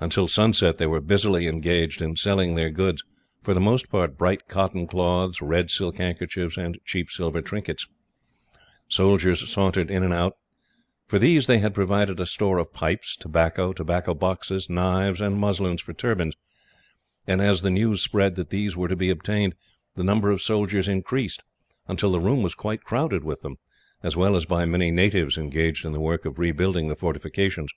[0.00, 3.04] Until sunset they were busily engaged in selling their goods
[3.44, 7.86] for the most part bright cotton cloths, red silk handkerchiefs, and cheap silver trinkets.
[8.88, 10.36] Soldiers sauntered in and out.
[11.06, 15.80] For these they had provided a store of pipes, tobacco, tobacco boxes, knives, and muslins
[15.80, 16.34] for turbans;
[17.24, 19.54] and as the news spread that these were to be obtained,
[19.94, 21.44] the number of soldiers increased,
[21.86, 23.58] until the room was quite crowded with them,
[24.02, 27.70] as well as by many natives engaged in the work of rebuilding the fortifications.